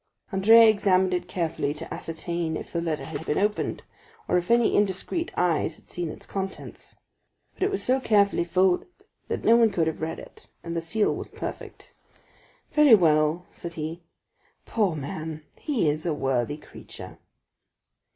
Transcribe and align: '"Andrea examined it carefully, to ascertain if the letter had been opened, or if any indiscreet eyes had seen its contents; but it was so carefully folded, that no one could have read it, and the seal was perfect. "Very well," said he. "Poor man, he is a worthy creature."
'"Andrea 0.31 0.67
examined 0.67 1.13
it 1.13 1.27
carefully, 1.27 1.75
to 1.75 1.93
ascertain 1.93 2.57
if 2.57 2.73
the 2.73 2.81
letter 2.81 3.05
had 3.05 3.23
been 3.23 3.37
opened, 3.37 3.83
or 4.27 4.35
if 4.35 4.49
any 4.49 4.75
indiscreet 4.75 5.29
eyes 5.37 5.75
had 5.75 5.89
seen 5.91 6.09
its 6.09 6.25
contents; 6.25 6.95
but 7.53 7.61
it 7.61 7.69
was 7.69 7.83
so 7.83 7.99
carefully 7.99 8.43
folded, 8.43 8.87
that 9.27 9.43
no 9.43 9.55
one 9.55 9.69
could 9.69 9.85
have 9.85 10.01
read 10.01 10.17
it, 10.17 10.47
and 10.63 10.75
the 10.75 10.81
seal 10.81 11.13
was 11.15 11.29
perfect. 11.29 11.93
"Very 12.71 12.95
well," 12.95 13.45
said 13.51 13.73
he. 13.73 14.01
"Poor 14.65 14.95
man, 14.95 15.43
he 15.59 15.87
is 15.87 16.07
a 16.07 16.15
worthy 16.15 16.57
creature." 16.57 17.19